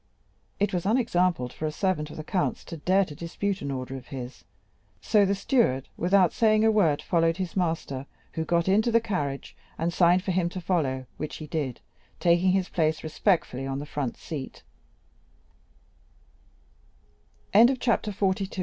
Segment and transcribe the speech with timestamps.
[0.59, 3.69] 20277m It was unexampled for a servant of the count's to dare to dispute an
[3.69, 4.43] order of his,
[4.99, 9.55] so the steward, without saying a word, followed his master, who got into the carriage,
[9.77, 11.81] and signed to him to follow, which he did,
[12.19, 14.49] taking his place respectfully on the front se